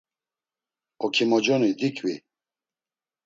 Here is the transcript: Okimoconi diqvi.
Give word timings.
Okimoconi 1.05 1.69
diqvi. 1.79 2.15